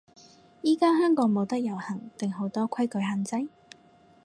[0.63, 3.51] 依家香港冇得遊行定好多規矩限制？